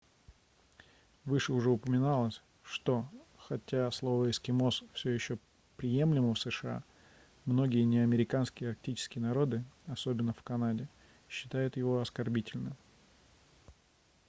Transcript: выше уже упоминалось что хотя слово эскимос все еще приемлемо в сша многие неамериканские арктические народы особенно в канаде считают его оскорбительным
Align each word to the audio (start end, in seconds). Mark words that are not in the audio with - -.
выше 1.25 1.53
уже 1.53 1.69
упоминалось 1.69 2.41
что 2.63 3.07
хотя 3.37 3.91
слово 3.91 4.31
эскимос 4.31 4.83
все 4.93 5.11
еще 5.11 5.37
приемлемо 5.77 6.33
в 6.33 6.39
сша 6.39 6.81
многие 7.45 7.83
неамериканские 7.83 8.71
арктические 8.71 9.21
народы 9.21 9.63
особенно 9.85 10.33
в 10.33 10.41
канаде 10.41 10.89
считают 11.29 11.77
его 11.77 11.99
оскорбительным 12.01 12.75